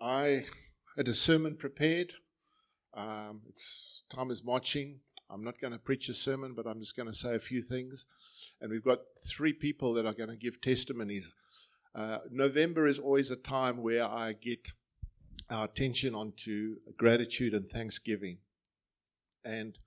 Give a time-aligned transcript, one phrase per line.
[0.00, 0.44] I
[0.96, 2.14] had a sermon prepared.
[2.94, 5.00] Um, it's time is marching.
[5.28, 7.62] I'm not going to preach a sermon, but I'm just going to say a few
[7.62, 8.06] things.
[8.60, 11.32] And we've got three people that are going to give testimonies.
[11.94, 14.72] Uh, November is always a time where I get
[15.50, 18.38] our attention onto gratitude and thanksgiving.
[19.44, 19.78] And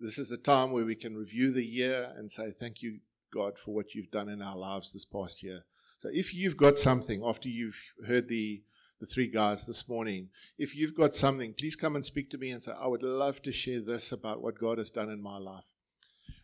[0.00, 2.98] this is a time where we can review the year and say, Thank you,
[3.32, 5.64] God, for what you've done in our lives this past year.
[5.98, 8.62] So if you've got something after you've heard the
[9.02, 10.28] the three guys this morning,
[10.58, 13.42] if you've got something, please come and speak to me and say, I would love
[13.42, 15.64] to share this about what God has done in my life.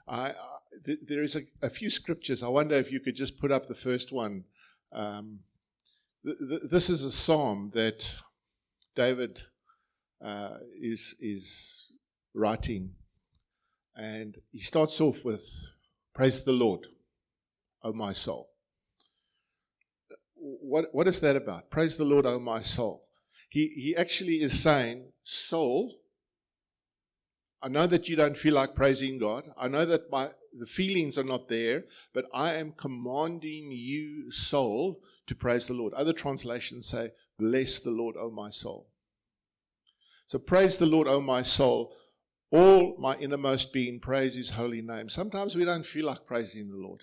[0.08, 0.32] I,
[0.84, 2.42] th- there is a, a, few scriptures.
[2.42, 4.42] I wonder if you could just put up the first one.
[4.92, 5.38] Um,
[6.24, 8.16] th- th- this is a psalm that
[8.96, 9.42] David
[10.20, 11.92] uh, is is
[12.34, 12.94] writing,
[13.94, 15.48] and he starts off with,
[16.12, 16.88] "Praise the Lord,
[17.84, 18.47] O my soul."
[20.60, 21.70] What, what is that about?
[21.70, 23.04] Praise the Lord, O my soul.
[23.48, 25.94] He, he actually is saying, Soul,
[27.62, 29.44] I know that you don't feel like praising God.
[29.58, 35.00] I know that my, the feelings are not there, but I am commanding you, soul,
[35.26, 35.92] to praise the Lord.
[35.94, 38.88] Other translations say, Bless the Lord, O my soul.
[40.26, 41.94] So praise the Lord, O my soul.
[42.50, 45.08] All my innermost being, praise his holy name.
[45.08, 47.02] Sometimes we don't feel like praising the Lord.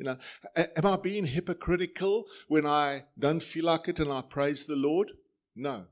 [0.00, 0.16] You know,
[0.56, 5.12] am I being hypocritical when I don't feel like it and I praise the Lord?
[5.54, 5.84] No.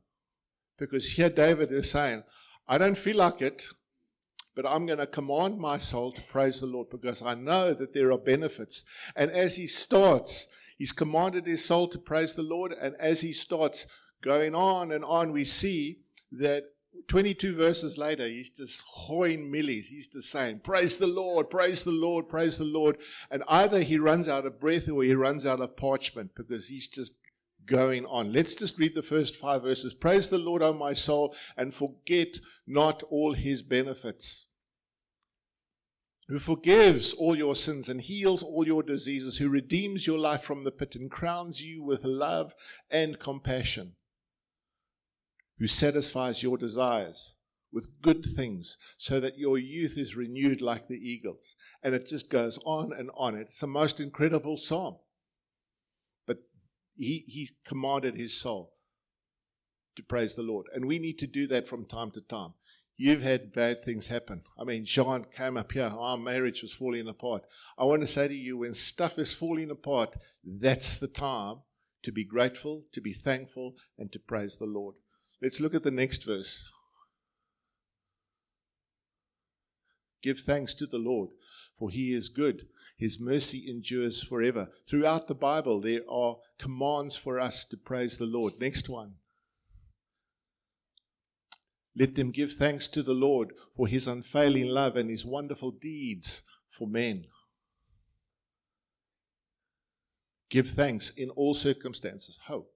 [0.78, 2.22] Because here David is saying,
[2.66, 3.66] I don't feel like it,
[4.56, 7.92] but I'm going to command my soul to praise the Lord because I know that
[7.92, 8.82] there are benefits.
[9.14, 12.72] And as he starts, he's commanded his soul to praise the Lord.
[12.72, 13.86] And as he starts
[14.22, 15.98] going on and on, we see
[16.32, 16.64] that
[17.06, 19.88] 22 verses later, he's just hoing millies.
[19.88, 22.98] He's just saying, Praise the Lord, praise the Lord, praise the Lord.
[23.30, 26.88] And either he runs out of breath or he runs out of parchment because he's
[26.88, 27.14] just
[27.66, 28.32] going on.
[28.32, 29.94] Let's just read the first five verses.
[29.94, 34.48] Praise the Lord, O my soul, and forget not all his benefits.
[36.28, 40.64] Who forgives all your sins and heals all your diseases, who redeems your life from
[40.64, 42.54] the pit and crowns you with love
[42.90, 43.94] and compassion
[45.58, 47.36] who satisfies your desires
[47.72, 51.56] with good things so that your youth is renewed like the eagles.
[51.82, 53.36] And it just goes on and on.
[53.36, 54.96] It's the most incredible psalm.
[56.26, 56.38] But
[56.96, 58.74] he, he commanded his soul
[59.96, 60.66] to praise the Lord.
[60.74, 62.54] And we need to do that from time to time.
[62.96, 64.42] You've had bad things happen.
[64.58, 67.44] I mean, John came up here, our marriage was falling apart.
[67.78, 71.58] I want to say to you, when stuff is falling apart, that's the time
[72.02, 74.96] to be grateful, to be thankful, and to praise the Lord.
[75.40, 76.70] Let's look at the next verse.
[80.22, 81.30] Give thanks to the Lord,
[81.78, 82.66] for he is good.
[82.96, 84.68] His mercy endures forever.
[84.88, 88.54] Throughout the Bible, there are commands for us to praise the Lord.
[88.60, 89.14] Next one.
[91.94, 96.42] Let them give thanks to the Lord for his unfailing love and his wonderful deeds
[96.70, 97.26] for men.
[100.50, 102.38] Give thanks in all circumstances.
[102.46, 102.72] Hope.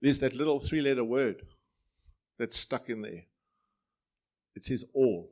[0.00, 1.42] There's that little three letter word
[2.38, 3.24] that's stuck in there.
[4.54, 5.30] It says all.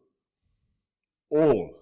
[1.30, 1.76] All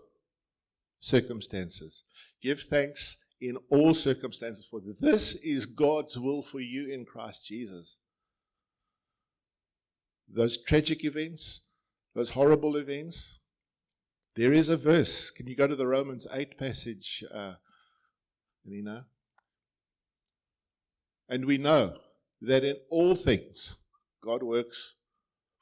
[1.01, 2.05] circumstances.
[2.43, 4.99] Give thanks in all circumstances for this.
[4.99, 7.99] This is God's will for you in Christ Jesus.
[10.29, 11.63] Those tragic events,
[12.15, 13.41] those horrible events,
[14.35, 15.31] there is a verse.
[15.31, 17.55] Can you go to the Romans 8 passage, uh,
[18.65, 19.07] Nina?
[21.29, 21.99] And we know
[22.45, 23.77] that in all things
[24.23, 24.95] God works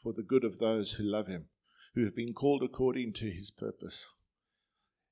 [0.03, 1.47] for the good of those who love Him,
[1.95, 4.09] who have been called according to His purpose.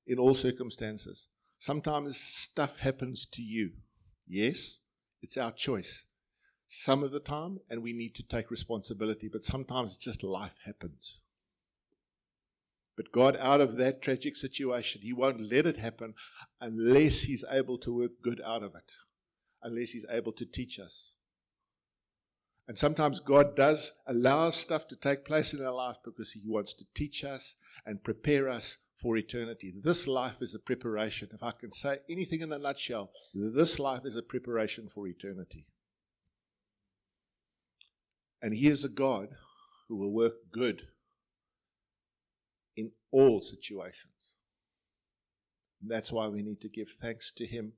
[0.07, 1.27] In all circumstances.
[1.57, 3.71] Sometimes stuff happens to you.
[4.27, 4.81] Yes,
[5.21, 6.05] it's our choice.
[6.65, 10.55] Some of the time, and we need to take responsibility, but sometimes it's just life
[10.65, 11.21] happens.
[12.97, 16.13] But God, out of that tragic situation, He won't let it happen
[16.59, 18.93] unless He's able to work good out of it,
[19.61, 21.13] unless He's able to teach us.
[22.67, 26.73] And sometimes God does allow stuff to take place in our life because He wants
[26.75, 27.55] to teach us
[27.85, 29.73] and prepare us for eternity.
[29.83, 31.29] This life is a preparation.
[31.33, 35.65] If I can say anything in a nutshell, this life is a preparation for eternity.
[38.41, 39.29] And He is a God
[39.87, 40.83] who will work good
[42.77, 44.35] in all situations.
[45.81, 47.73] And that's why we need to give thanks to Him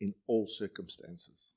[0.00, 1.54] in all circumstances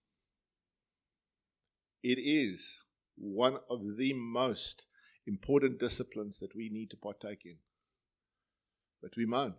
[2.05, 2.79] it is
[3.17, 4.85] one of the most
[5.25, 7.55] important disciplines that we need to partake in.
[9.01, 9.55] But we moan.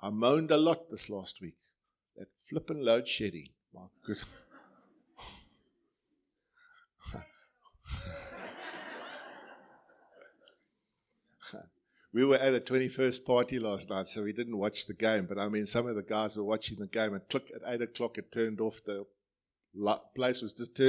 [0.00, 1.56] I moaned a lot this last week.
[2.16, 3.48] That flippin' load shedding.
[3.72, 4.18] My good.
[12.12, 15.24] we were at a 21st party last night, so we didn't watch the game.
[15.26, 17.80] But I mean, some of the guys were watching the game and click at 8
[17.80, 19.06] o'clock it turned off the
[20.14, 20.80] place was just.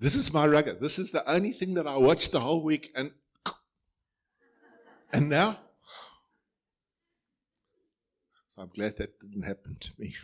[0.00, 0.72] This is my rugger.
[0.72, 2.90] This is the only thing that I watched the whole week.
[2.94, 3.12] And,
[5.12, 5.58] and now?
[8.46, 10.14] So I'm glad that didn't happen to me.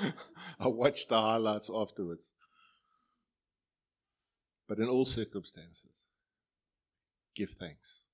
[0.60, 2.34] I watched the highlights afterwards.
[4.68, 6.08] But in all circumstances,
[7.34, 8.04] give thanks.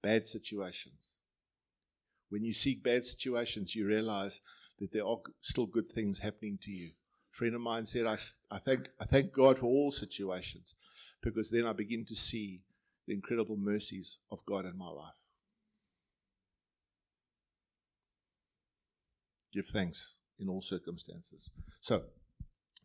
[0.00, 1.18] Bad situations.
[2.28, 4.40] When you seek bad situations, you realize
[4.78, 6.90] that there are still good things happening to you.
[7.36, 8.16] Friend of mine said, I,
[8.50, 10.74] I, thank, I thank God for all situations
[11.22, 12.62] because then I begin to see
[13.06, 15.20] the incredible mercies of God in my life.
[19.52, 21.50] Give thanks in all circumstances.
[21.82, 22.04] So,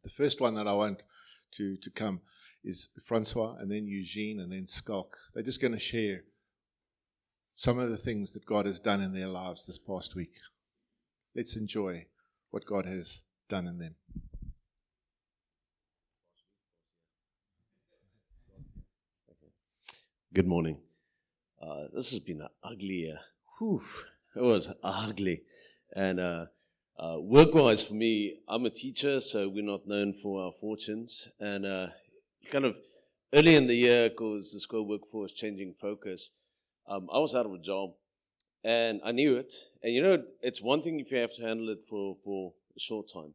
[0.04, 1.06] the first one that I want
[1.52, 2.20] to, to come
[2.62, 5.14] is Francois and then Eugene and then Skalk.
[5.34, 6.24] They're just going to share
[7.56, 10.34] some of the things that God has done in their lives this past week.
[11.38, 12.08] Let's enjoy
[12.50, 13.96] what God has done in them.
[20.34, 20.78] Good morning.
[21.62, 23.20] Uh, this has been an ugly year.
[23.60, 23.84] Whew,
[24.34, 25.42] it was ugly.
[25.94, 26.46] And uh,
[26.98, 31.28] uh, work-wise for me, I'm a teacher, so we're not known for our fortunes.
[31.38, 31.88] And uh,
[32.50, 32.78] kind of
[33.34, 36.30] early in the year, because the school workforce changing focus,
[36.88, 37.90] um, I was out of a job,
[38.64, 39.54] and I knew it.
[39.84, 42.80] And you know, it's one thing if you have to handle it for for a
[42.80, 43.34] short time.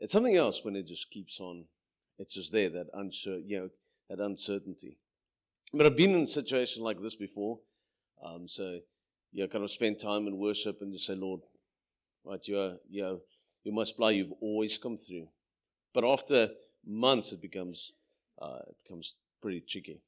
[0.00, 1.66] It's something else when it just keeps on.
[2.18, 3.68] It's just there that unsure, you know,
[4.10, 4.98] that uncertainty.
[5.72, 7.58] But I've been in a situation like this before,
[8.24, 8.80] um, so
[9.32, 11.40] you kind of spend time in worship and just say, Lord,
[12.24, 13.18] right, you're, you're,
[13.66, 14.12] my supply.
[14.12, 15.28] You've always come through.
[15.92, 16.50] But after
[16.86, 17.92] months, it becomes
[18.40, 20.00] uh, it becomes pretty tricky.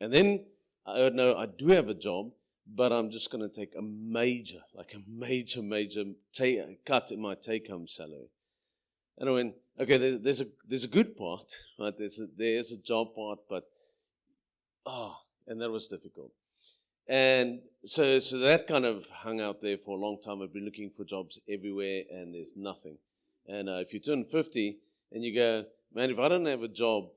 [0.00, 0.44] And then
[0.84, 2.32] I no, I do have a job,
[2.66, 7.20] but I'm just going to take a major, like a major, major take, cut in
[7.20, 8.28] my take-home salary.
[9.18, 11.96] And I went, okay, there's, there's a there's a good part, right?
[11.96, 13.64] There's a there's a job part, but
[14.86, 15.16] oh,
[15.46, 16.32] and that was difficult.
[17.08, 20.42] And so so that kind of hung out there for a long time.
[20.42, 22.98] I've been looking for jobs everywhere, and there's nothing.
[23.48, 24.78] And uh, if you turn 50
[25.12, 27.10] and you go, man, if I don't have a job,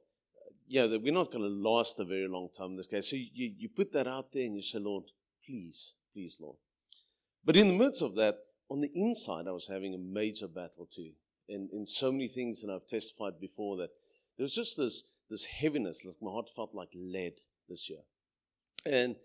[0.67, 3.09] yeah, that we're not going to last a very long time in this case.
[3.09, 5.05] So you, you put that out there and you say, Lord,
[5.43, 6.57] please, please, Lord.
[7.43, 8.35] But in the midst of that,
[8.69, 11.11] on the inside, I was having a major battle too.
[11.47, 13.89] And in so many things, and I've testified before that
[14.37, 17.33] there was just this, this heaviness, like my heart felt like lead
[17.69, 17.99] this year.
[18.85, 19.15] And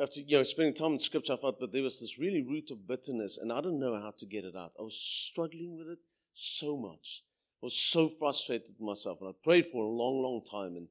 [0.00, 2.70] after you know spending time in scripture, I felt, but there was this really root
[2.70, 4.72] of bitterness, and I didn't know how to get it out.
[4.78, 5.98] I was struggling with it
[6.34, 7.22] so much
[7.62, 9.20] I was so frustrated with myself.
[9.20, 10.76] And I prayed for a long, long time.
[10.76, 10.88] And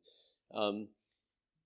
[0.54, 0.88] um,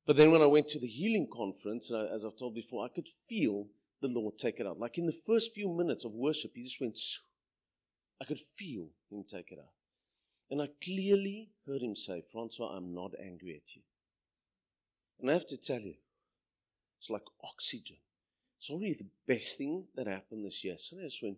[0.08, 2.90] but then when I went to the healing conference, uh, as I've told before, I
[2.90, 3.68] could feel
[4.02, 4.80] the Lord take it out.
[4.80, 6.98] Like in the first few minutes of worship, He just went.
[8.20, 9.74] I could feel Him take it out,
[10.50, 13.82] and I clearly heard Him say, "Francois, I'm not angry at you."
[15.20, 15.96] And I have to tell you,
[17.00, 17.98] it's like oxygen.
[18.58, 20.76] It's already the best thing that happened this year.
[20.78, 21.38] So just went,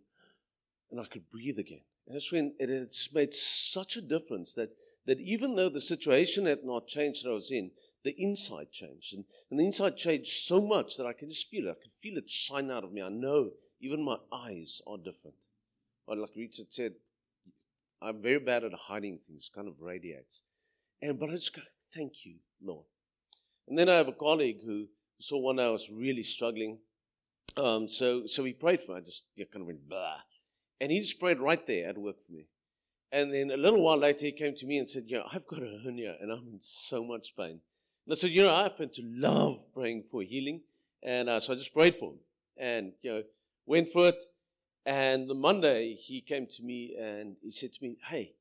[0.92, 1.82] and I could breathe again.
[2.06, 4.70] And that's when it has made such a difference that,
[5.06, 7.72] that even though the situation had not changed that I was in,
[8.04, 9.14] the inside changed.
[9.14, 11.72] And, and the inside changed so much that I can just feel it.
[11.72, 13.02] I can feel it shine out of me.
[13.02, 15.48] I know even my eyes are different.
[16.08, 16.94] But like Richard said,
[18.02, 20.44] I'm very bad at hiding things, kind of radiates.
[21.02, 21.62] And but I just go,
[21.94, 22.86] thank you, Lord.
[23.68, 24.88] And then I have a colleague who
[25.20, 26.80] saw one I was really struggling.
[27.58, 28.98] Um, so so he prayed for me.
[29.00, 30.18] I just yeah, kind of went blah.
[30.80, 32.46] And he just prayed right there at work for me.
[33.12, 35.48] And then a little while later, he came to me and said, You know, I've
[35.48, 37.62] got a hernia and I'm in so much pain.
[38.06, 40.62] And I said, You know, I happen to love praying for healing.
[41.02, 42.20] And uh, so I just prayed for him
[42.58, 43.24] and, you know,
[43.66, 44.24] went for it.
[44.86, 48.34] And the Monday, he came to me and he said to me, Hey,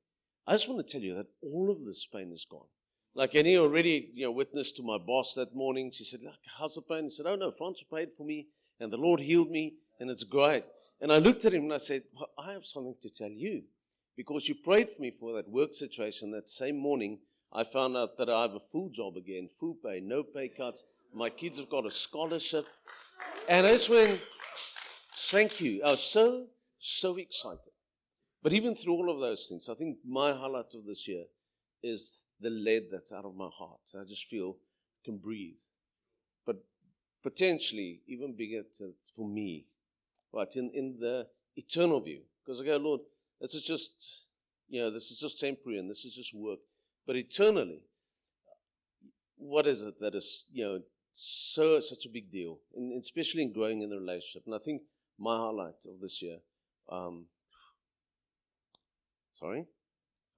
[0.46, 2.68] I just want to tell you that all of this pain is gone.
[3.16, 5.90] Like, and he already, you know, witnessed to my boss that morning.
[5.90, 6.20] She said,
[6.58, 7.04] How's the pain?
[7.04, 10.22] He said, Oh, no, Franz paid for me and the Lord healed me and it's
[10.22, 10.64] great.
[11.00, 13.62] And I looked at him and I said, well, I have something to tell you.
[14.18, 17.18] Because you prayed for me for that work situation that same morning,
[17.52, 20.84] I found out that I have a full job again, full pay, no pay cuts.
[21.14, 22.66] My kids have got a scholarship.
[23.48, 24.18] And that's when,
[25.14, 25.82] thank you.
[25.82, 27.72] I was so, so excited.
[28.42, 31.24] But even through all of those things, I think my highlight of this year
[31.82, 33.80] is the lead that's out of my heart.
[33.94, 34.56] I just feel
[35.02, 35.58] I can breathe.
[36.44, 36.64] But
[37.22, 38.62] potentially, even bigger
[39.14, 39.66] for me,
[40.32, 42.20] right, in, in the eternal view.
[42.44, 43.00] Because I go, Lord,
[43.40, 44.26] this is just,
[44.68, 46.60] you know, this is just temporary and this is just work.
[47.06, 47.82] But eternally,
[49.36, 50.80] what is it that is, you know,
[51.12, 54.42] so such a big deal, in, especially in growing in the relationship.
[54.46, 54.82] And I think
[55.18, 56.38] my highlight of this year,
[56.90, 57.26] um,
[59.32, 59.64] sorry,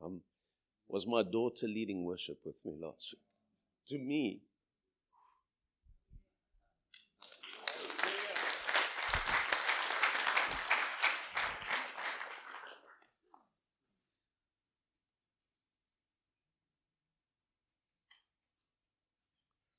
[0.03, 0.21] um,
[0.89, 3.23] was my daughter leading worship with me last week.
[3.89, 4.43] To me,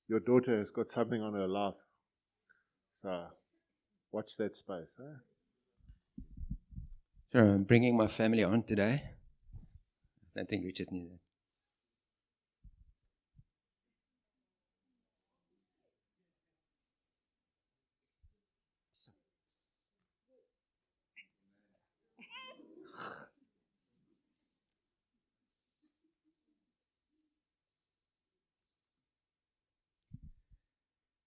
[0.07, 1.75] your daughter has got something on her life.
[2.91, 3.27] So
[4.11, 4.99] watch that space.
[4.99, 6.23] Eh?
[7.27, 9.18] So I'm bringing my family on today.
[10.39, 11.19] I think Richard knew that.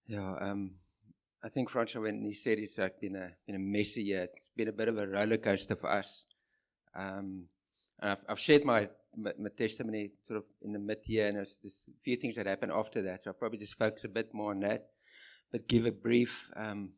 [0.06, 0.72] Yeah, um,
[1.44, 4.50] I think Francois, when he said it's like been a been a messy year, it's
[4.56, 6.26] been a bit of a roller coaster for us.
[6.94, 7.44] Um,
[8.00, 11.86] I've, I've shared my, my, testimony sort of in the mid year, and there's, there's
[11.88, 13.22] a few things that happened after that.
[13.22, 14.86] So I'll probably just focus a bit more on that,
[15.50, 16.90] but give a brief um,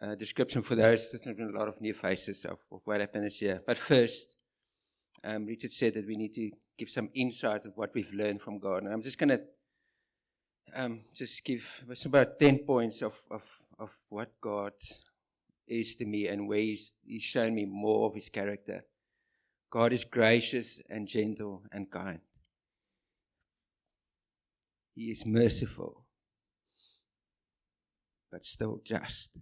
[0.00, 1.10] uh, description for those.
[1.10, 3.62] There's been a lot of new faces of, of what happened this year.
[3.66, 4.36] But first,
[5.24, 8.58] um, Richard said that we need to give some insight of what we've learned from
[8.58, 9.40] God, and I'm just going to
[10.74, 13.42] um, just give about 10 points of, of,
[13.78, 14.72] of what God
[15.66, 18.84] is to me and where he's, he's shown me more of his character.
[19.72, 22.20] God is gracious and gentle and kind.
[24.94, 26.04] He is merciful,
[28.30, 29.38] but still just.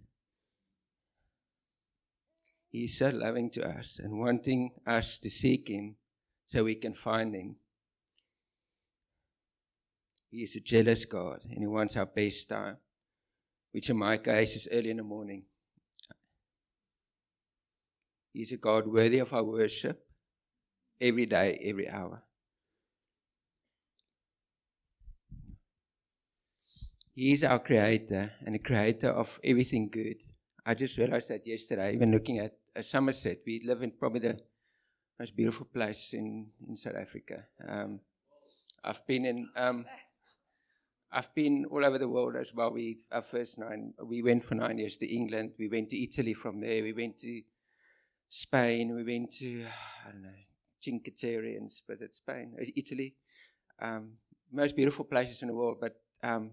[2.69, 5.97] He is so loving to us and wanting us to seek Him
[6.45, 7.57] so we can find Him.
[10.29, 12.77] He is a jealous God and He wants our best time,
[13.73, 15.43] which in my case is early in the morning.
[18.31, 20.07] He is a God worthy of our worship
[21.01, 22.21] every day, every hour.
[27.13, 30.21] He is our creator and the creator of everything good.
[30.65, 33.39] I just realized that yesterday, even looking at uh, Somerset.
[33.45, 34.39] We live in probably the
[35.19, 37.45] most beautiful place in, in South Africa.
[37.67, 37.99] Um,
[38.83, 39.85] I've been in um,
[41.11, 42.71] I've been all over the world as well.
[42.71, 45.53] We our first nine we went for nine years to England.
[45.59, 46.81] We went to Italy from there.
[46.81, 47.41] We went to
[48.29, 48.95] Spain.
[48.95, 49.65] We went to
[50.07, 50.50] I don't know
[50.81, 51.57] Cinque Terre
[51.99, 53.15] it's Spain, uh, Italy.
[53.81, 54.13] Um,
[54.51, 56.51] most beautiful places in the world, but um,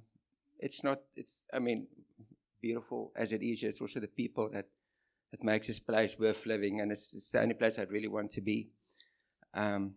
[0.58, 1.00] it's not.
[1.16, 1.86] It's I mean,
[2.60, 3.62] beautiful as it is.
[3.62, 4.66] It's also the people that
[5.30, 8.30] that makes this place worth living, and it's, it's the only place I'd really want
[8.32, 8.70] to be.
[9.54, 9.94] Um,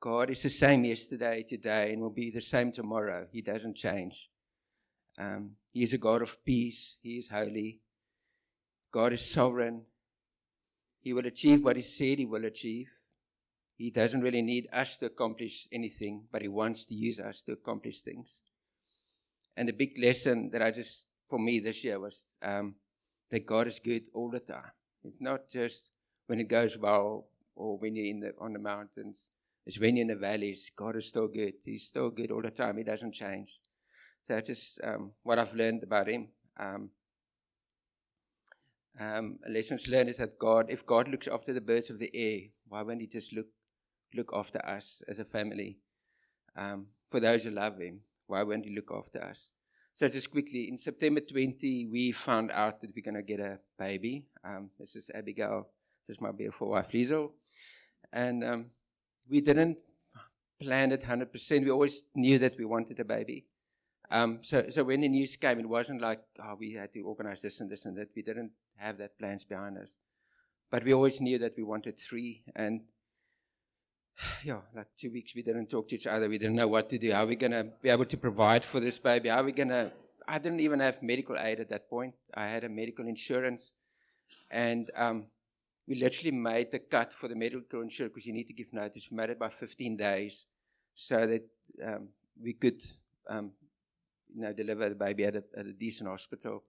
[0.00, 3.26] God is the same yesterday, today, and will be the same tomorrow.
[3.30, 4.30] He doesn't change.
[5.18, 6.96] Um, he is a God of peace.
[7.02, 7.80] He is holy.
[8.90, 9.82] God is sovereign.
[11.00, 12.88] He will achieve what He said He will achieve.
[13.76, 17.52] He doesn't really need us to accomplish anything, but He wants to use us to
[17.52, 18.42] accomplish things.
[19.56, 22.74] And the big lesson that I just, for me this year, was um,
[23.30, 24.72] that God is good all the time.
[25.04, 25.92] It's not just
[26.26, 29.30] when it goes well or when you're in the, on the mountains
[29.66, 31.54] it's when you're in the valleys, God is still good.
[31.64, 32.76] He's still good all the time.
[32.76, 33.60] He doesn't change.
[34.22, 36.28] So that's just um, what I've learned about Him.
[36.58, 36.90] Um,
[39.00, 42.40] um, lessons learned is that God, if God looks after the birds of the air,
[42.68, 43.46] why won't He just look
[44.14, 45.78] look after us as a family?
[46.56, 49.52] Um, for those who love Him, why won't He look after us?
[49.92, 53.60] So just quickly, in September 20, we found out that we're going to get a
[53.78, 54.26] baby.
[54.44, 55.68] Um, this is Abigail.
[56.06, 57.30] This is my beautiful wife, Liesl.
[58.12, 58.66] And um,
[59.30, 59.82] we didn't
[60.60, 61.64] plan it 100%.
[61.64, 63.46] We always knew that we wanted a baby.
[64.10, 67.42] Um, so, so when the news came, it wasn't like, oh, we had to organize
[67.42, 68.08] this and this and that.
[68.14, 69.90] We didn't have that plans behind us.
[70.70, 72.42] But we always knew that we wanted three.
[72.56, 72.82] And
[74.44, 76.28] yeah, like two weeks we didn't talk to each other.
[76.28, 77.12] We didn't know what to do.
[77.12, 79.28] How are we going to be able to provide for this baby?
[79.28, 79.92] How are we going to.
[80.26, 82.14] I didn't even have medical aid at that point.
[82.34, 83.72] I had a medical insurance.
[84.50, 85.26] And um,
[85.86, 89.08] we literally made the cut for the medical insurance because you need to give notice.
[89.10, 90.46] We made it by 15 days
[90.94, 91.46] so that
[91.84, 92.08] um,
[92.40, 92.82] we could,
[93.28, 93.50] um,
[94.34, 96.62] you know, deliver the baby at a, at a, decent hospital.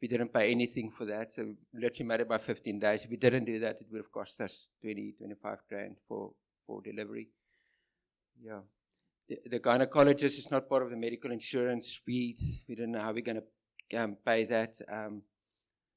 [0.00, 3.04] We didn't pay anything for that, so we literally made it by 15 days.
[3.04, 6.32] If we didn't do that, it would have cost us 20, 25 grand for,
[6.68, 7.30] for delivery.
[8.40, 8.60] Yeah.
[9.28, 12.00] The, the gynecologist is not part of the medical insurance.
[12.06, 12.36] We,
[12.68, 14.74] we don't know how we're going to um, pay that.
[14.92, 15.22] Um,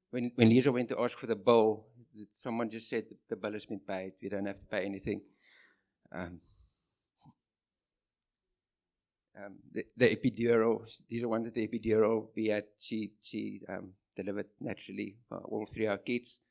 [0.09, 1.85] when, when Lisa went to ask for the bill,
[2.31, 4.13] someone just said the bill has been paid.
[4.21, 5.21] We don't have to pay anything.
[6.13, 6.39] Um,
[9.37, 10.81] um, the, the epidural.
[11.09, 12.65] These are of the epidural we had.
[12.77, 16.41] She she um, delivered naturally uh, all three our kids.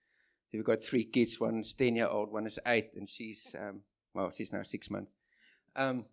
[0.53, 1.39] We've got three kids.
[1.39, 3.83] One's ten year old, one is eight, and she's um,
[4.15, 5.13] well, she's now six months.
[5.77, 6.07] Um,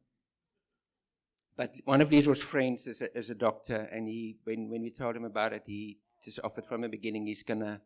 [1.56, 4.82] but one of these was friends as a, as a doctor, and he when when
[4.82, 7.82] we told him about it, he just offered from the beginning he's gonna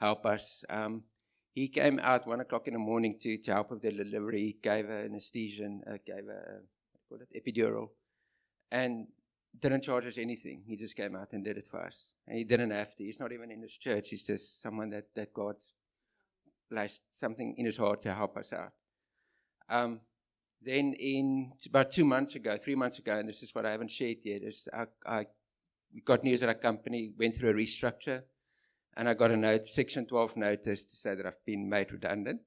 [0.00, 0.64] help us.
[0.68, 1.04] Um,
[1.54, 4.40] he came out one o'clock in the morning to, to help with the delivery.
[4.40, 6.62] He gave her anesthesia, uh, gave her
[7.08, 7.90] call it, epidural,
[8.70, 9.06] and
[9.60, 10.62] didn't charge us anything.
[10.66, 12.14] He just came out and did it for us.
[12.26, 13.04] And he didn't have to.
[13.04, 14.08] He's not even in this church.
[14.08, 15.74] He's just someone that, that God's
[16.70, 18.72] placed something in his heart to help us out.
[19.68, 20.00] Um,
[20.64, 23.90] then in about two months ago, three months ago, and this is what I haven't
[23.90, 25.26] shared yet, is I, I
[26.04, 28.22] got news that our company went through a restructure,
[28.96, 32.40] and I got a note, Section 12 notice to say that I've been made redundant.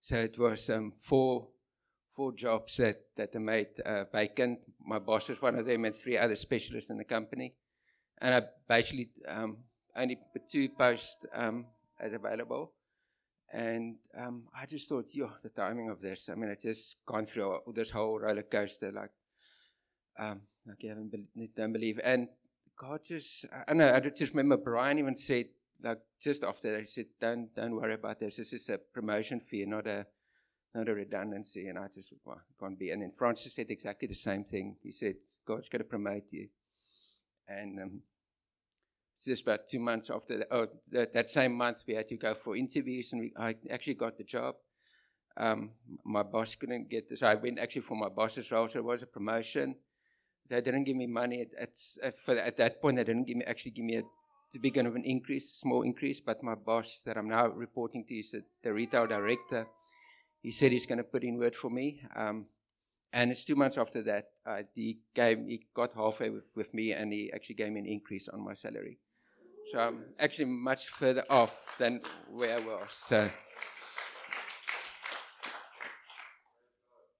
[0.00, 1.48] So it was um, four
[2.14, 4.58] four jobs that that I made uh, vacant.
[4.84, 7.54] My boss was one of them, and three other specialists in the company.
[8.18, 9.56] And I basically um,
[9.96, 11.66] only put two posts um,
[11.98, 12.72] as available.
[13.52, 16.28] And um, I just thought, yo, the timing of this.
[16.28, 19.12] I mean, I just gone through this whole roller coaster, like,
[20.18, 22.00] um, like you haven't be- don't believe.
[22.02, 22.28] And
[22.76, 23.92] God just, I don't know.
[23.94, 25.46] I just remember Brian even said,
[25.82, 28.36] like, just after that, he said, "Don't, don't worry about this.
[28.36, 30.06] This is a promotion fee, not a,
[30.74, 32.90] not a redundancy." And I just, well, can't be.
[32.90, 34.76] And then Francis said exactly the same thing.
[34.82, 36.48] He said, "God's going to promote you."
[37.46, 38.00] And um,
[39.22, 42.34] just about two months after that, oh, that, that same month, we had to go
[42.34, 44.54] for interviews, and we, I actually got the job.
[45.36, 45.70] Um,
[46.04, 47.22] my boss couldn't get this.
[47.22, 49.76] I went actually for my boss's role, so it was a promotion.
[50.48, 52.96] They didn't give me money at, at, for, at that point.
[52.96, 54.02] They didn't give me actually give me a
[54.52, 56.20] the beginning of an increase, small increase.
[56.20, 59.66] But my boss that I'm now reporting to is the retail director.
[60.40, 62.02] He said he's going to put in word for me.
[62.14, 62.46] Um,
[63.14, 66.92] and it's two months after that, uh, he gave, he got halfway with, with me,
[66.92, 68.98] and he actually gave me an increase on my salary.
[69.70, 72.90] So I'm actually much further off than where I was.
[72.90, 73.30] So,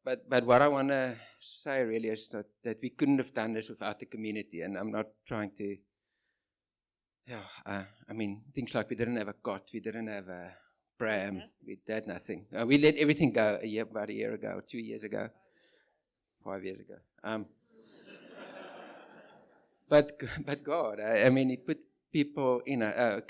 [0.05, 3.55] but but what I want to say really is that, that we couldn't have done
[3.55, 5.77] this without the community, and I'm not trying to.
[7.27, 10.53] Yeah, uh, I mean things like we didn't have a cot, we didn't have a
[10.99, 12.47] pram, we did nothing.
[12.55, 15.29] Uh, we let everything go a year, about a year ago, two years ago,
[16.45, 16.97] five years ago.
[17.23, 17.47] Um,
[19.89, 20.13] but
[20.47, 21.79] but God, I, I mean, He put
[22.13, 23.21] people, you know, uh,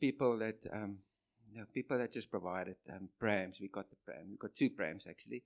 [0.00, 0.98] people that, um,
[1.50, 3.60] you know, people that just provided um, prams.
[3.60, 4.28] We got the pram.
[4.30, 5.42] We got two prams actually.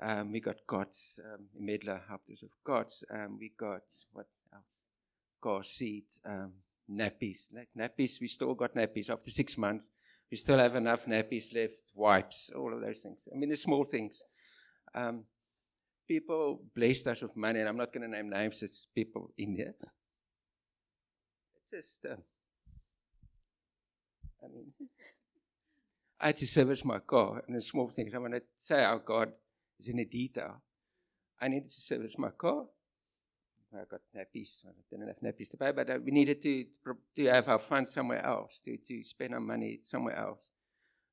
[0.00, 1.18] Um, we got cots.
[1.24, 3.04] Um, Medla helped us with cots.
[3.10, 4.62] Um, we got what else?
[5.40, 6.52] Car seats, um,
[6.90, 7.48] nappies.
[7.52, 9.90] Like nappies, we still got nappies after six months.
[10.30, 11.92] We still have enough nappies left.
[11.94, 13.26] Wipes, all of those things.
[13.32, 14.22] I mean, the small things.
[14.94, 15.24] Um,
[16.08, 18.62] people blessed us with money, and I'm not going to name names.
[18.62, 19.74] It's people in there
[21.72, 22.16] just, uh,
[24.42, 24.72] I mean,
[26.20, 28.14] I had to service my car and the small things.
[28.14, 29.32] I want to say how God
[29.78, 30.62] is in the detail.
[31.40, 32.64] I needed to service my car.
[33.72, 34.64] I got nappies.
[34.66, 36.64] I didn't have nappies to pay, but uh, we needed to,
[37.16, 40.48] to have our funds somewhere else, to, to spend our money somewhere else.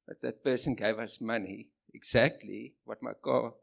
[0.08, 3.54] But that person gave us money, exactly what my car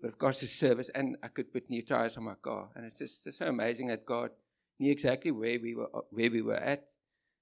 [0.00, 2.68] would have cost to service, and I could put new tires on my car.
[2.74, 4.30] And it's just it's so amazing that God
[4.78, 6.90] knew exactly where we were where we were at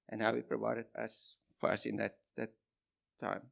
[0.08, 2.50] and how he provided us for us in that that
[3.20, 3.42] time.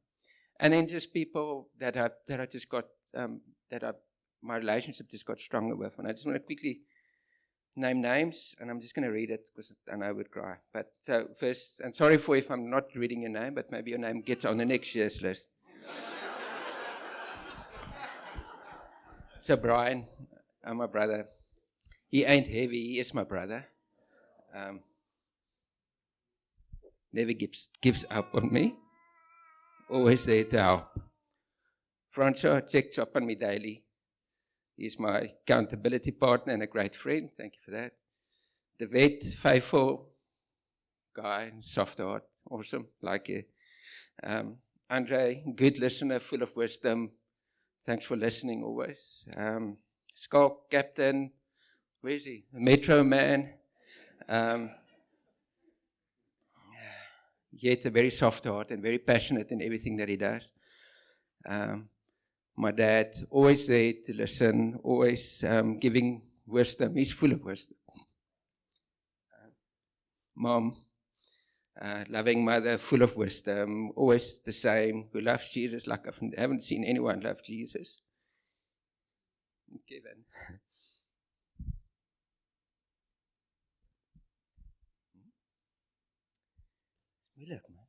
[0.59, 2.85] And then just people that I that I just got
[3.15, 3.91] um, that I
[4.41, 5.97] my relationship just got stronger with.
[5.97, 6.81] And I just want to quickly
[7.75, 10.55] name names, and I'm just going to read it because I know I would cry.
[10.73, 13.99] But so first, and sorry for if I'm not reading your name, but maybe your
[13.99, 15.49] name gets on the next year's list.
[19.43, 20.05] So Brian,
[20.65, 21.27] uh, my brother,
[22.07, 22.93] he ain't heavy.
[22.93, 23.67] He is my brother
[24.55, 24.79] um,
[27.11, 28.75] never gives, gives up on me,
[29.89, 30.99] always there to help.
[32.11, 33.83] Francois checks up on me daily.
[34.77, 37.29] He's my accountability partner and a great friend.
[37.37, 37.93] Thank you for that.
[38.79, 40.09] The vet, faithful
[41.15, 43.43] guy, soft heart, awesome, like you.
[44.23, 44.57] Um,
[44.89, 47.11] Andre, good listener, full of wisdom.
[47.85, 49.27] Thanks for listening always.
[49.35, 49.77] Um,
[50.15, 51.31] Skalk Captain,
[51.99, 52.45] where is he?
[52.53, 53.53] Metro Man.
[54.29, 54.71] Um,
[57.51, 60.53] yet a very soft heart and very passionate in everything that he does.
[61.45, 61.89] Um,
[62.55, 66.95] my dad, always there to listen, always um, giving wisdom.
[66.95, 67.75] He's full of wisdom.
[69.33, 69.49] Uh,
[70.35, 70.77] mom,
[71.81, 76.61] uh, loving mother, full of wisdom, always the same, who loves Jesus like I haven't
[76.61, 78.01] seen anyone love Jesus.
[79.89, 80.23] Kevin.
[87.35, 87.83] Moeilijk, man.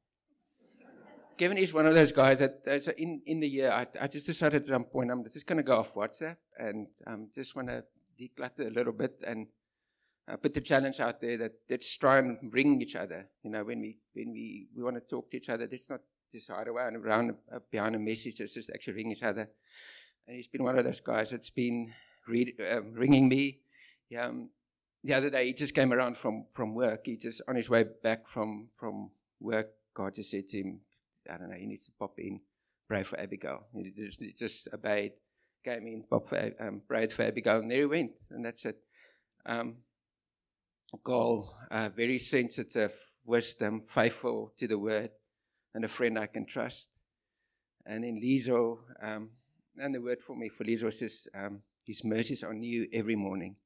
[1.37, 4.27] Kevin is one of those guys that uh, in, in the year, I, I just
[4.27, 7.69] decided at some point, I'm just going to go off WhatsApp and um, just want
[7.69, 7.85] to
[8.19, 9.49] declutter a little bit and
[10.29, 13.29] uh, put the challenge out there that let's try and bring each other.
[13.43, 16.01] You know, when we when we, we want to talk to each other, let's not
[16.33, 18.41] just hide away and around uh, behind a message.
[18.41, 19.49] Let's just actually ring each other.
[20.27, 21.93] And he's been one of those guys that's been
[22.27, 23.61] read, um, ringing me.
[24.19, 24.51] Um,
[25.03, 27.07] the other day he just came around from from work.
[27.07, 29.11] He just on his way back from from
[29.41, 29.71] work.
[29.95, 30.81] God just said to him,
[31.33, 32.41] I don't know, he needs to pop in,
[32.89, 33.67] pray for Abigail.
[33.75, 35.13] He just, he just obeyed,
[35.65, 38.13] came in, pop for, um, prayed for Abigail, and there he went.
[38.31, 38.79] And that's it.
[39.47, 39.77] Um,
[41.03, 42.93] goal, uh, very sensitive,
[43.25, 45.11] wisdom, faithful to the word,
[45.75, 46.91] and a friend I can trust.
[47.87, 49.31] And in Lizo, um,
[49.77, 53.57] and the word for me for Lizo says, um, His mercies are new every morning.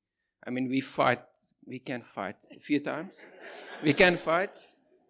[0.46, 1.22] I mean, we fight,
[1.66, 3.14] we can fight a few times.
[3.82, 4.56] we can fight,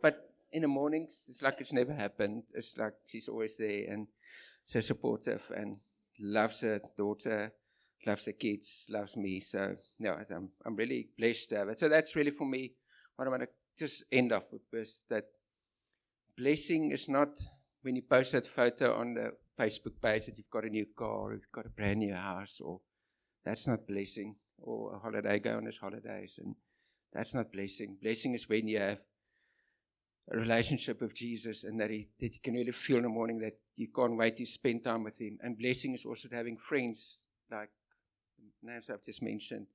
[0.02, 2.44] but in the mornings, it's like it's never happened.
[2.54, 4.08] It's like she's always there and
[4.64, 5.78] so supportive and
[6.20, 7.52] loves her daughter,
[8.06, 9.40] loves the kids, loves me.
[9.40, 11.80] So, yeah, I'm, I'm really blessed to have it.
[11.80, 12.72] So that's really for me
[13.16, 15.24] what I want to just end off with is that
[16.36, 17.38] blessing is not
[17.82, 21.08] when you post that photo on the Facebook page that you've got a new car
[21.08, 22.80] or you've got a brand new house or
[23.44, 26.54] that's not blessing or a holiday, go on his holidays and
[27.12, 27.96] that's not blessing.
[28.02, 28.98] Blessing is when you have
[30.30, 33.38] a relationship with Jesus and that, he, that you can really feel in the morning
[33.38, 35.38] that you can't wait to spend time with Him.
[35.42, 37.70] And blessing is also having friends like
[38.62, 39.66] names I've just mentioned,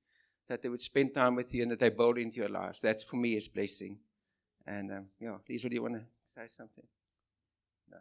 [0.48, 2.80] that they would spend time with you and that they build into your lives.
[2.80, 3.98] That's for me is blessing.
[4.66, 6.04] And um, yeah, Lisa, do you want to
[6.36, 6.84] say something?
[7.90, 7.98] No.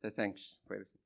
[0.00, 0.98] So thanks for everything.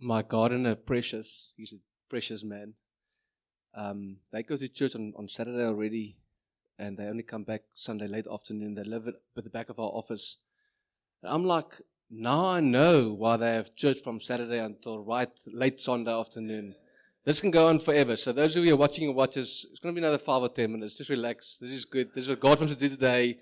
[0.00, 1.76] My gardener, Precious, he's a
[2.08, 2.74] precious man.
[3.74, 6.16] Um, they go to church on, on Saturday already,
[6.78, 8.74] and they only come back Sunday late afternoon.
[8.74, 10.38] They live at, at the back of our office.
[11.22, 15.80] And I'm like, now I know why they have church from Saturday until right late
[15.80, 16.74] Sunday afternoon.
[17.24, 18.16] This can go on forever.
[18.16, 20.42] So those of you who are watching and watches, it's going to be another five
[20.42, 20.96] or ten minutes.
[20.96, 21.56] Just relax.
[21.56, 22.08] This is good.
[22.14, 23.38] This is what God wants to do today.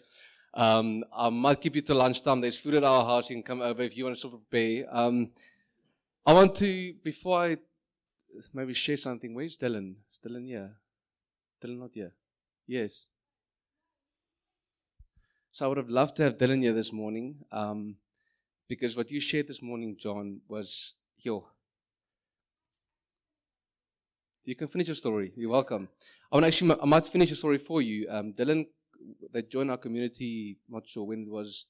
[0.54, 2.40] Um, I might keep you till lunchtime.
[2.40, 3.30] There's food at our house.
[3.30, 4.86] You can come over if you want to sort of prepare.
[4.90, 5.30] Um,
[6.24, 7.58] I want to, before I
[8.52, 9.34] maybe share something.
[9.34, 9.94] Where's Dylan?
[10.12, 10.72] Is Dylan here?
[11.62, 12.12] Dylan not here?
[12.66, 13.06] Yes.
[15.56, 17.96] So I would have loved to have Dylan here this morning, um,
[18.68, 21.48] because what you shared this morning, John, was yo.
[24.44, 25.32] You can finish your story.
[25.34, 25.88] You're welcome.
[26.30, 28.06] I want actually, I might finish your story for you.
[28.10, 28.66] Um, Dylan,
[29.32, 30.58] they joined our community.
[30.68, 31.64] Not sure when it was,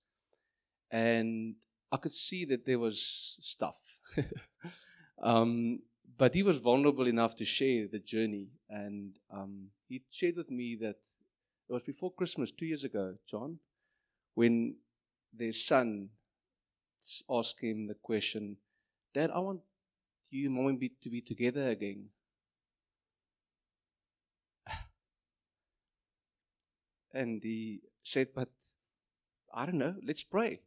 [0.91, 1.55] and
[1.93, 4.01] I could see that there was stuff.
[5.23, 5.79] um,
[6.19, 8.49] but he was vulnerable enough to share the journey.
[8.69, 10.97] And um, he shared with me that
[11.69, 13.61] it was before Christmas, two years ago, John,
[14.37, 14.77] when
[15.33, 16.11] their son
[17.29, 18.59] asked him the question,
[19.15, 19.61] Dad, I want
[20.31, 22.11] you and mom to be together again.
[27.15, 28.51] And he said, But
[29.55, 30.61] I don't know, let's pray.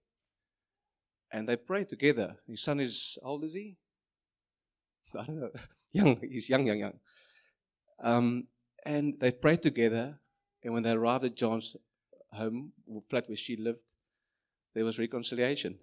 [1.31, 2.37] And they prayed together.
[2.47, 3.77] His son is, how old is he?
[5.19, 5.51] I don't know,
[5.91, 6.99] young, he's young, young, young.
[8.01, 8.47] Um,
[8.83, 10.17] and they prayed together,
[10.63, 11.75] and when they arrived at John's
[12.31, 12.71] home,
[13.09, 13.95] flat where she lived,
[14.73, 15.79] there was reconciliation.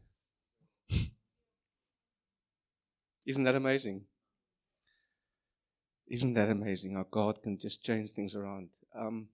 [3.26, 4.04] Isn't that amazing?
[6.08, 8.68] Isn't that amazing how God can just change things around?
[8.94, 9.28] Um,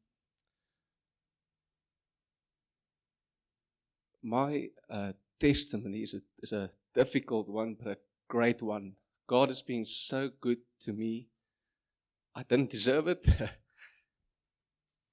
[4.23, 7.99] my uh, testimony is a, is a difficult one, but a
[8.29, 8.95] great one.
[9.27, 11.29] God has been so good to me.
[12.35, 13.27] I didn't deserve it.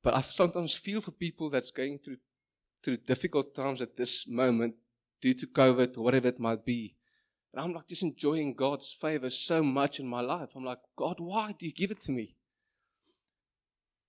[0.04, 2.18] but I sometimes feel for people that's going through
[2.84, 4.74] through difficult times at this moment
[5.22, 6.96] due to COVID or whatever it might be.
[7.54, 10.52] And I'm like just enjoying God's favor so much in my life.
[10.56, 12.36] I'm like, God, why do you give it to me?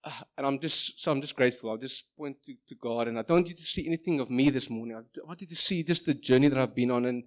[0.05, 1.73] Uh, and I'm just so I'm just grateful.
[1.73, 4.51] I just point to, to God, and I don't you to see anything of me
[4.51, 4.97] this morning.
[4.97, 7.25] I want you to see just the journey that I've been on, and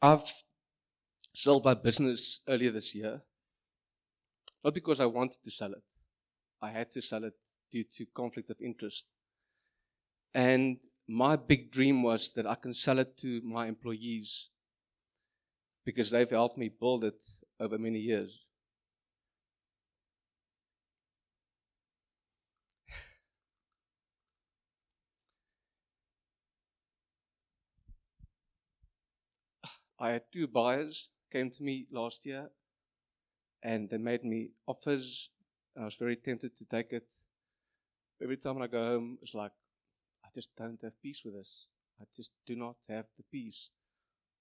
[0.00, 0.32] I've
[1.34, 3.20] sold my business earlier this year.
[4.64, 5.82] Not because I wanted to sell it.
[6.62, 7.34] I had to sell it
[7.70, 9.06] due to conflict of interest.
[10.34, 14.50] And my big dream was that I can sell it to my employees
[15.84, 17.24] because they've helped me build it
[17.60, 18.48] over many years.
[29.98, 32.50] I had two buyers came to me last year
[33.62, 35.30] and they made me offers
[35.74, 37.12] and I was very tempted to take it
[38.22, 39.52] Every time I go home, it's like
[40.24, 41.68] I just don't have peace with this.
[42.00, 43.70] I just do not have the peace.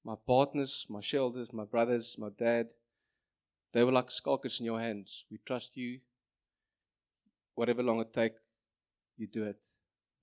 [0.03, 2.67] My partners, my shoulders, my brothers, my dad,
[3.73, 5.25] they were like skulkers in your hands.
[5.29, 5.99] We trust you.
[7.55, 8.35] Whatever long it take,
[9.17, 9.65] you do it.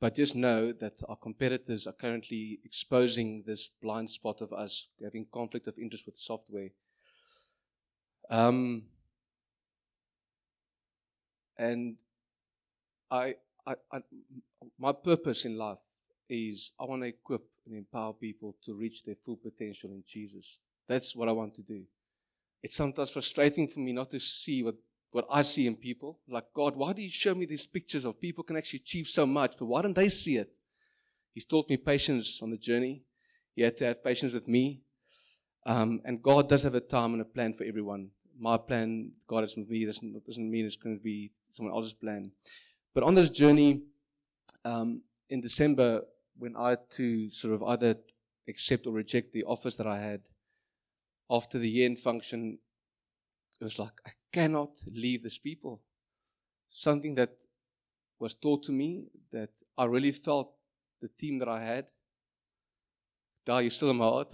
[0.00, 5.26] But just know that our competitors are currently exposing this blind spot of us having
[5.32, 6.70] conflict of interest with software.
[8.28, 8.84] Um,
[11.56, 11.96] and
[13.12, 13.34] I,
[13.66, 13.98] I, I,
[14.78, 15.84] my purpose in life
[16.30, 20.58] is I want to equip and empower people to reach their full potential in Jesus.
[20.88, 21.82] That's what I want to do.
[22.62, 24.76] It's sometimes frustrating for me not to see what
[25.10, 26.20] what I see in people.
[26.26, 29.26] Like, God, why do you show me these pictures of people can actually achieve so
[29.26, 30.50] much, but why don't they see it?
[31.34, 33.02] He's taught me patience on the journey.
[33.54, 34.80] He had to have patience with me.
[35.66, 38.08] Um, and God does have a time and a plan for everyone.
[38.38, 41.92] My plan, God is with me, doesn't, doesn't mean it's going to be someone else's
[41.92, 42.32] plan.
[42.94, 43.82] But on this journey,
[44.64, 46.02] um, in December,
[46.36, 47.96] when I had to sort of either
[48.48, 50.28] accept or reject the offers that I had,
[51.30, 52.58] after the year end function,
[53.60, 55.80] it was like, I cannot leave this people.
[56.68, 57.44] Something that
[58.18, 60.52] was taught to me that I really felt
[61.00, 61.86] the team that I had,
[63.44, 64.32] Dar, you're still in my heart,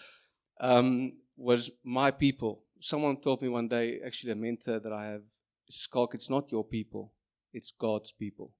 [0.60, 2.64] um, was my people.
[2.80, 5.22] Someone told me one day, actually a mentor that I have,
[5.70, 7.12] Skalk, it's not your people,
[7.52, 8.52] it's God's people.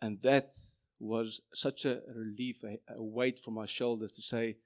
[0.00, 0.52] And that
[0.98, 4.56] was such a relief, a, a weight from my shoulders to say,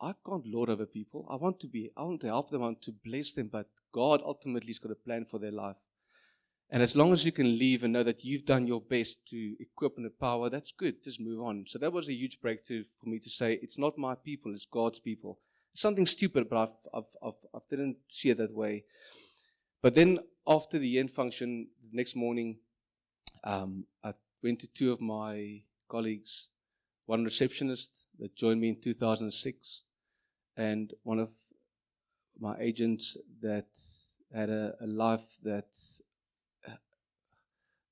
[0.00, 1.26] I can't lord over people.
[1.30, 3.66] I want to be, I want to help them, I want to bless them, but
[3.92, 5.76] God ultimately has got a plan for their life.
[6.70, 9.54] And as long as you can leave and know that you've done your best to
[9.60, 11.04] equip and empower, that's good.
[11.04, 11.64] Just move on.
[11.68, 14.64] So that was a huge breakthrough for me to say, it's not my people, it's
[14.64, 15.38] God's people.
[15.74, 18.84] Something stupid, but I've, I've, I've, I didn't see it that way.
[19.82, 22.58] But then after the end function, the next morning,
[23.44, 26.48] um, I went to two of my colleagues,
[27.06, 29.82] one receptionist that joined me in 2006,
[30.56, 31.30] and one of
[32.38, 33.02] my agent
[33.42, 33.66] that
[34.32, 35.76] had a, a life that
[36.66, 36.76] uh,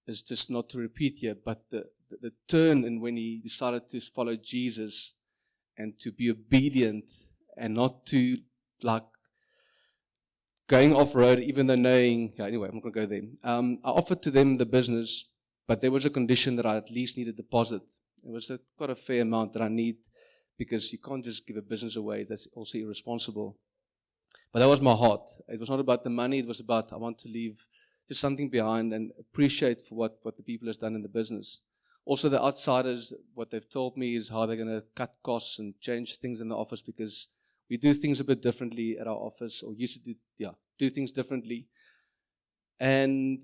[0.07, 3.89] is just not to repeat here, but the, the, the turn and when he decided
[3.89, 5.15] to follow Jesus
[5.77, 7.11] and to be obedient
[7.57, 8.39] and not to
[8.83, 9.05] like
[10.71, 13.23] going off road, even though knowing, yeah, anyway, I'm not going to go there.
[13.43, 15.29] Um, I offered to them the business,
[15.67, 17.83] but there was a condition that I at least need a deposit.
[18.25, 19.97] It was a, quite a fair amount that I need
[20.57, 22.23] because you can't just give a business away.
[22.23, 23.59] That's also irresponsible.
[24.53, 25.29] But that was my heart.
[25.49, 26.39] It was not about the money.
[26.39, 27.67] It was about I want to leave
[28.07, 31.61] just something behind and appreciate for what, what the people has done in the business.
[32.05, 35.75] Also, the outsiders, what they've told me is how they're going to cut costs and
[35.81, 37.29] change things in the office because
[37.71, 40.91] we do things a bit differently at our office, or used to do, yeah, do
[40.91, 41.69] things differently.
[42.81, 43.43] And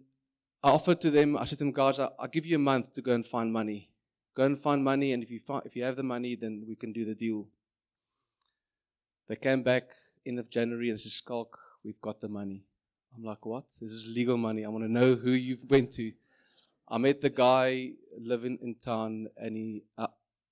[0.64, 2.92] I offered to them, I said to them, guys, I, will give you a month
[2.94, 3.88] to go and find money.
[4.34, 6.74] Go and find money, and if you, find, if you have the money, then we
[6.74, 7.46] can do the deal.
[9.28, 9.92] They came back
[10.26, 12.64] end of January and says, Skalk, we've got the money.
[13.16, 13.64] I'm like, what?
[13.80, 14.64] This is legal money.
[14.64, 16.12] I want to know who you went to.
[16.88, 20.08] I met the guy living in town, and he, uh,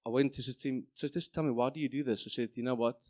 [0.06, 2.24] I went to him, so just tell me, why do you do this?
[2.26, 3.04] I said, you know what?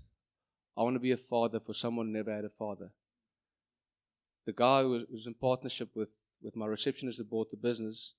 [0.77, 2.91] I want to be a father for someone who never had a father.
[4.47, 8.15] The guy who was, was in partnership with, with my receptionist that bought the business,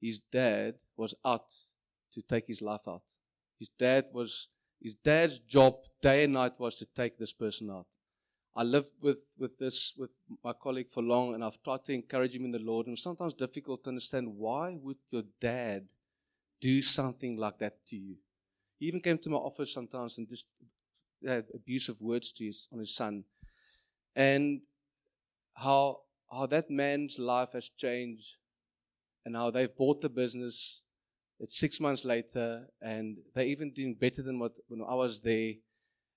[0.00, 1.52] his dad was out
[2.12, 3.02] to take his life out.
[3.58, 4.48] His dad was
[4.80, 7.86] his dad's job day and night was to take this person out.
[8.54, 10.10] I lived with, with this with
[10.44, 12.86] my colleague for long and I've tried to encourage him in the Lord.
[12.86, 15.88] And it was sometimes difficult to understand why would your dad
[16.60, 18.16] do something like that to you?
[18.78, 20.48] He even came to my office sometimes and just
[21.26, 23.24] had abusive words to his on his son.
[24.16, 24.62] And
[25.54, 28.36] how how that man's life has changed
[29.24, 30.84] and how they've bought the business
[31.40, 35.54] it's six months later, and they're even doing better than what when I was there.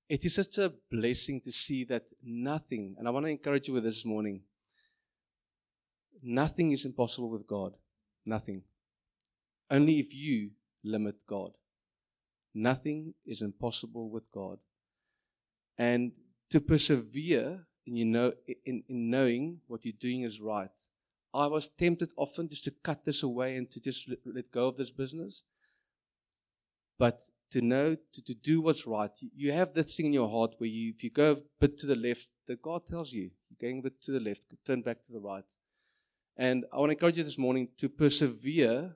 [0.09, 3.73] It is such a blessing to see that nothing, and I want to encourage you
[3.73, 4.41] with this morning.
[6.23, 7.73] Nothing is impossible with God.
[8.25, 8.63] Nothing.
[9.69, 10.51] Only if you
[10.83, 11.51] limit God.
[12.53, 14.59] Nothing is impossible with God.
[15.77, 16.11] And
[16.49, 18.33] to persevere in, you know,
[18.65, 20.71] in, in knowing what you're doing is right
[21.37, 24.77] I was tempted often just to cut this away and to just let, go of
[24.77, 25.43] this business.
[26.97, 30.29] But to know, to, to do what's right, you, you have this thing in your
[30.29, 33.29] heart where you, if you go a bit to the left, that God tells you,
[33.49, 35.43] you're going a bit to the left, turn back to the right.
[36.37, 38.95] And I want to encourage you this morning to persevere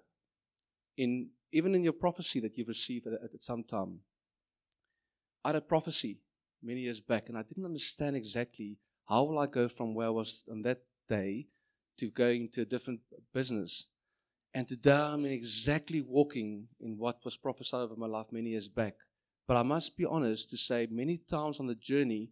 [0.97, 3.99] in even in your prophecy that you've received at, at some time.
[5.43, 6.17] I had a prophecy
[6.63, 10.11] many years back, and I didn't understand exactly how will I go from where I
[10.11, 11.47] was on that day
[11.97, 13.01] to going to a different
[13.33, 13.87] business.
[14.53, 18.95] And today I'm exactly walking in what was prophesied over my life many years back.
[19.47, 22.31] But I must be honest to say, many times on the journey,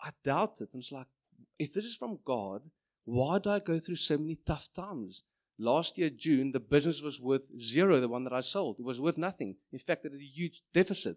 [0.00, 0.68] I doubted.
[0.72, 1.06] And it's like,
[1.58, 2.62] if this is from God,
[3.04, 5.22] why do I go through so many tough times?
[5.58, 8.76] Last year, June, the business was worth zero, the one that I sold.
[8.78, 9.56] It was worth nothing.
[9.72, 11.16] In fact, it had a huge deficit.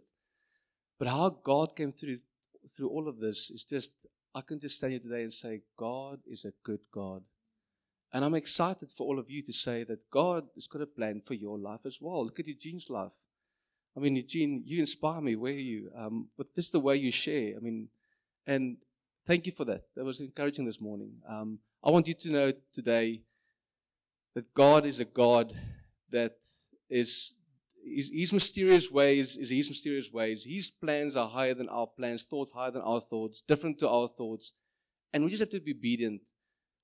[0.97, 2.19] But how God came through
[2.67, 3.91] through all of this is just
[4.33, 7.23] I can just stand here today and say, God is a good God.
[8.13, 11.21] And I'm excited for all of you to say that God has got a plan
[11.25, 12.25] for your life as well.
[12.25, 13.11] Look at Eugene's life.
[13.95, 15.35] I mean, Eugene, you inspire me.
[15.35, 15.91] Where are you?
[15.95, 17.55] Um, but this is the way you share.
[17.57, 17.89] I mean,
[18.47, 18.77] and
[19.27, 19.83] thank you for that.
[19.95, 21.11] That was encouraging this morning.
[21.27, 23.21] Um, I want you to know today
[24.33, 25.53] that God is a God
[26.11, 26.37] that
[26.89, 27.33] is
[27.83, 30.45] his, his mysterious ways is his mysterious ways.
[30.45, 34.07] His plans are higher than our plans, thoughts higher than our thoughts, different to our
[34.07, 34.53] thoughts.
[35.13, 36.21] And we just have to be obedient.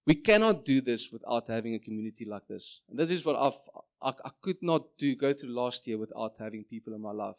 [0.05, 2.81] We cannot do this without having a community like this.
[2.89, 3.59] And this is what I've,
[4.01, 7.37] I, I could not do, go through last year without having people in my life.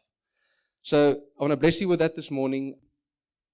[0.82, 2.78] So I want to bless you with that this morning.